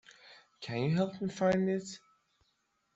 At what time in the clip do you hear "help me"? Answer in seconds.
0.95-1.29